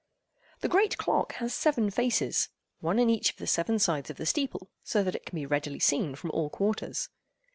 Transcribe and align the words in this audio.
The 0.61 0.67
great 0.67 0.97
clock 0.97 1.33
has 1.33 1.53
seven 1.53 1.91
faces—one 1.91 2.97
in 2.97 3.07
each 3.07 3.29
of 3.29 3.35
the 3.37 3.45
seven 3.45 3.77
sides 3.77 4.09
of 4.09 4.17
the 4.17 4.25
steeple—so 4.25 5.03
that 5.03 5.13
it 5.15 5.27
can 5.27 5.35
be 5.35 5.45
readily 5.45 5.77
seen 5.77 6.15
from 6.15 6.31
all 6.31 6.49
quarters. 6.49 7.09